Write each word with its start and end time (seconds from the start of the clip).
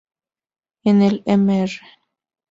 En 0.83 1.03
el 1.03 1.21
Mr. 1.27 1.79